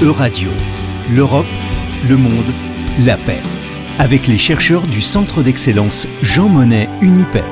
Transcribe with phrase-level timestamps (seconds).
[0.00, 0.50] Euradio,
[1.12, 1.44] l'Europe,
[2.08, 2.44] le monde,
[3.04, 3.40] la paix.
[3.98, 7.42] Avec les chercheurs du Centre d'excellence Jean Monnet Unipay.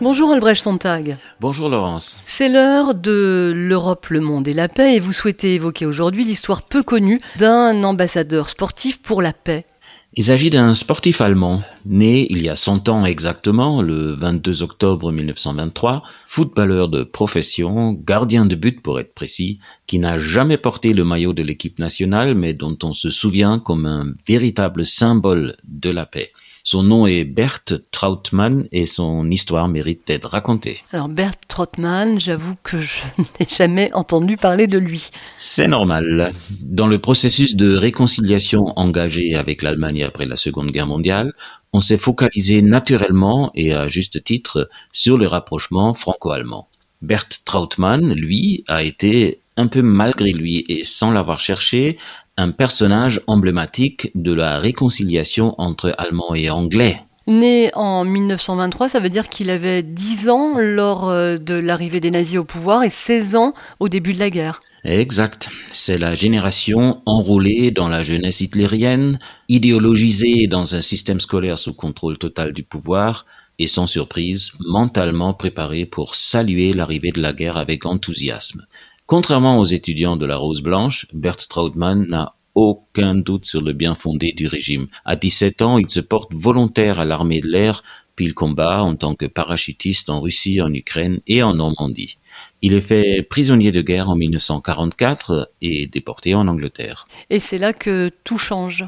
[0.00, 1.16] Bonjour Albrecht Sontag.
[1.38, 2.20] Bonjour Laurence.
[2.26, 6.62] C'est l'heure de l'Europe, le monde et la paix et vous souhaitez évoquer aujourd'hui l'histoire
[6.62, 9.66] peu connue d'un ambassadeur sportif pour la paix.
[10.14, 15.12] Il s'agit d'un sportif allemand, né il y a 100 ans exactement, le 22 octobre
[15.12, 21.04] 1923, footballeur de profession, gardien de but pour être précis, qui n'a jamais porté le
[21.04, 26.06] maillot de l'équipe nationale mais dont on se souvient comme un véritable symbole de la
[26.06, 26.32] paix.
[26.70, 30.84] Son nom est Bert Trautmann et son histoire mérite d'être racontée.
[30.92, 32.98] Alors Bert Trautmann, j'avoue que je
[33.40, 35.08] n'ai jamais entendu parler de lui.
[35.38, 36.30] C'est normal.
[36.60, 41.32] Dans le processus de réconciliation engagé avec l'Allemagne après la Seconde Guerre mondiale,
[41.72, 46.68] on s'est focalisé naturellement et à juste titre sur le rapprochement franco-allemand.
[47.00, 51.96] Bert Trautmann, lui, a été un peu malgré lui et sans l'avoir cherché,
[52.38, 57.02] un personnage emblématique de la réconciliation entre Allemands et Anglais.
[57.26, 62.10] Né en 1923, ça veut dire qu'il avait 10 ans lors euh, de l'arrivée des
[62.10, 64.60] nazis au pouvoir et 16 ans au début de la guerre.
[64.84, 65.50] Exact.
[65.72, 72.16] C'est la génération enrôlée dans la jeunesse hitlérienne, idéologisée dans un système scolaire sous contrôle
[72.16, 73.26] total du pouvoir,
[73.58, 78.64] et sans surprise, mentalement préparée pour saluer l'arrivée de la guerre avec enthousiasme.
[79.08, 83.94] Contrairement aux étudiants de la Rose Blanche, Bert Trautmann n'a aucun doute sur le bien
[83.94, 84.88] fondé du régime.
[85.06, 87.82] À 17 ans, il se porte volontaire à l'armée de l'air,
[88.16, 92.18] puis il combat en tant que parachutiste en Russie, en Ukraine et en Normandie.
[92.60, 97.08] Il est fait prisonnier de guerre en 1944 et déporté en Angleterre.
[97.30, 98.84] Et c'est là que tout change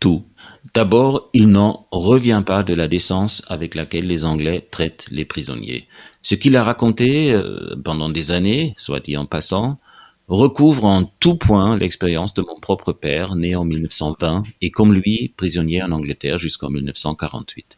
[0.00, 0.24] tout.
[0.74, 5.86] D'abord, il n'en revient pas de la décence avec laquelle les Anglais traitent les prisonniers.
[6.22, 9.78] Ce qu'il a raconté euh, pendant des années, soit dit en passant,
[10.28, 15.32] recouvre en tout point l'expérience de mon propre père, né en 1920, et comme lui,
[15.36, 17.76] prisonnier en Angleterre jusqu'en 1948.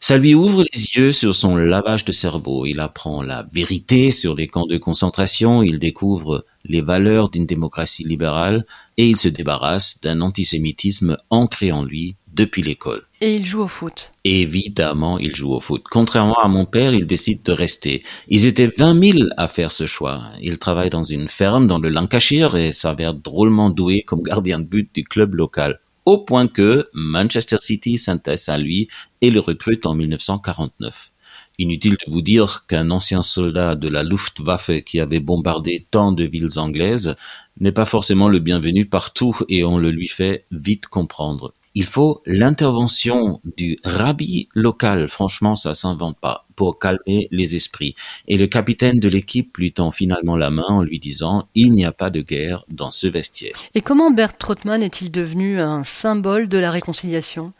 [0.00, 2.66] Ça lui ouvre les yeux sur son lavage de cerveau.
[2.66, 8.02] Il apprend la vérité sur les camps de concentration, il découvre les valeurs d'une démocratie
[8.02, 8.64] libérale
[8.96, 13.02] et il se débarrasse d'un antisémitisme ancré en lui depuis l'école.
[13.20, 14.10] Et il joue au foot.
[14.24, 15.84] Évidemment, il joue au foot.
[15.90, 18.02] Contrairement à mon père, il décide de rester.
[18.28, 20.22] Ils étaient 20 000 à faire ce choix.
[20.40, 24.64] Il travaille dans une ferme dans le Lancashire et s'avère drôlement doué comme gardien de
[24.64, 28.88] but du club local au point que Manchester City s'intéresse à lui
[29.20, 31.11] et le recrute en 1949.
[31.58, 36.24] Inutile de vous dire qu'un ancien soldat de la Luftwaffe qui avait bombardé tant de
[36.24, 37.14] villes anglaises
[37.60, 42.20] n'est pas forcément le bienvenu partout et on le lui fait vite comprendre il faut
[42.26, 45.08] l'intervention du rabbi local.
[45.08, 47.94] Franchement, ça s'invente pas pour calmer les esprits.
[48.28, 51.84] Et le capitaine de l'équipe lui tend finalement la main en lui disant il n'y
[51.84, 53.56] a pas de guerre dans ce vestiaire.
[53.74, 57.52] Et comment Bert Trottmann est-il devenu un symbole de la réconciliation?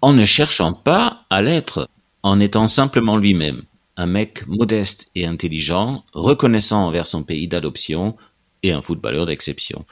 [0.00, 1.88] En ne cherchant pas à l'être,
[2.26, 3.62] en étant simplement lui-même.
[3.96, 8.16] Un mec modeste et intelligent, reconnaissant envers son pays d'adoption
[8.64, 9.86] et un footballeur d'exception.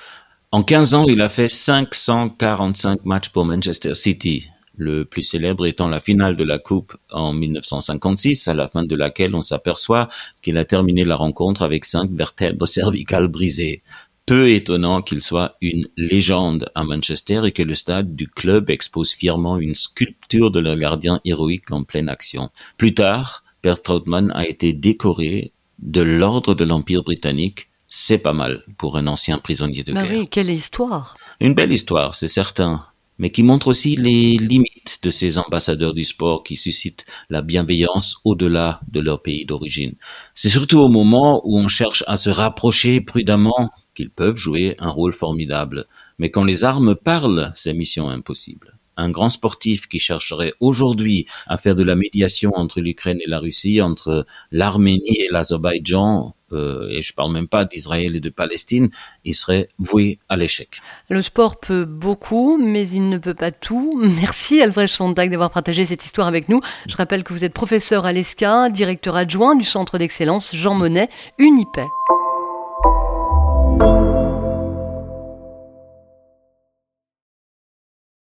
[0.50, 5.86] En 15 ans, il a fait 545 matchs pour Manchester City, le plus célèbre étant
[5.86, 10.08] la finale de la Coupe en 1956, à la fin de laquelle on s'aperçoit
[10.42, 13.84] qu'il a terminé la rencontre avec cinq vertèbres cervicales brisées.
[14.26, 19.12] Peu étonnant qu'il soit une légende à Manchester et que le stade du club expose
[19.12, 22.50] fièrement une sculpture de leur gardien héroïque en pleine action.
[22.78, 28.64] Plus tard, Bert Trautmann a été décoré de l'ordre de l'Empire britannique c'est pas mal
[28.76, 30.18] pour un ancien prisonnier de bah guerre.
[30.18, 32.84] Oui, quelle histoire Une belle histoire, c'est certain,
[33.18, 38.16] mais qui montre aussi les limites de ces ambassadeurs du sport qui suscitent la bienveillance
[38.24, 39.94] au-delà de leur pays d'origine.
[40.34, 44.90] C'est surtout au moment où on cherche à se rapprocher prudemment qu'ils peuvent jouer un
[44.90, 45.86] rôle formidable.
[46.18, 51.56] Mais quand les armes parlent, c'est mission impossible un grand sportif qui chercherait aujourd'hui à
[51.56, 57.02] faire de la médiation entre l'Ukraine et la Russie, entre l'Arménie et l'Azerbaïdjan, euh, et
[57.02, 58.90] je parle même pas d'Israël et de Palestine,
[59.24, 60.80] il serait voué à l'échec.
[61.08, 63.92] Le sport peut beaucoup, mais il ne peut pas tout.
[64.20, 66.60] Merci Albrecht Sonntag d'avoir partagé cette histoire avec nous.
[66.86, 71.08] Je rappelle que vous êtes professeur à l'ESCA, directeur adjoint du Centre d'excellence Jean Monnet,
[71.38, 71.86] Unipay.